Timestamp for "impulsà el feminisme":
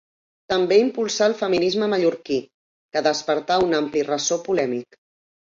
0.83-1.89